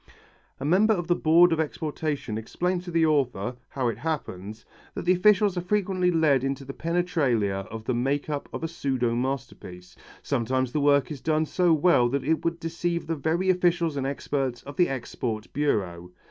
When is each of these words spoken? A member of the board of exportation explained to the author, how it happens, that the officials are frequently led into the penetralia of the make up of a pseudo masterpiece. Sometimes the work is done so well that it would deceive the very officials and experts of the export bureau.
A 0.59 0.65
member 0.65 0.95
of 0.95 1.05
the 1.05 1.15
board 1.15 1.51
of 1.53 1.59
exportation 1.59 2.35
explained 2.35 2.81
to 2.85 2.89
the 2.89 3.05
author, 3.05 3.55
how 3.69 3.87
it 3.87 3.99
happens, 3.99 4.65
that 4.95 5.05
the 5.05 5.13
officials 5.13 5.55
are 5.59 5.61
frequently 5.61 6.09
led 6.09 6.43
into 6.43 6.65
the 6.65 6.73
penetralia 6.73 7.67
of 7.69 7.83
the 7.85 7.93
make 7.93 8.27
up 8.27 8.49
of 8.51 8.63
a 8.63 8.67
pseudo 8.67 9.13
masterpiece. 9.13 9.95
Sometimes 10.23 10.71
the 10.71 10.81
work 10.81 11.11
is 11.11 11.21
done 11.21 11.45
so 11.45 11.71
well 11.71 12.09
that 12.09 12.23
it 12.23 12.43
would 12.43 12.59
deceive 12.59 13.05
the 13.05 13.15
very 13.15 13.51
officials 13.51 13.95
and 13.95 14.07
experts 14.07 14.63
of 14.63 14.75
the 14.75 14.89
export 14.89 15.53
bureau. 15.53 16.09